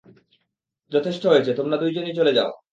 যথেষ্ট 0.91 1.23
হয়েছে, 1.25 1.51
তোমরা 1.53 1.75
দুজনেই 1.77 2.15
চলে 2.15 2.31
যাও। 2.33 2.51